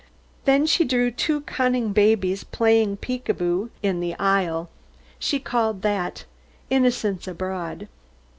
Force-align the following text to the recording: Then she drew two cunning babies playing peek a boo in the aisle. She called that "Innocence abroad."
Then 0.45 0.65
she 0.65 0.83
drew 0.83 1.11
two 1.11 1.41
cunning 1.41 1.93
babies 1.93 2.43
playing 2.43 2.97
peek 2.97 3.29
a 3.29 3.35
boo 3.35 3.69
in 3.83 3.99
the 3.99 4.15
aisle. 4.15 4.67
She 5.19 5.39
called 5.39 5.83
that 5.83 6.25
"Innocence 6.71 7.27
abroad." 7.27 7.87